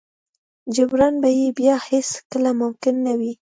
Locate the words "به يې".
1.21-1.47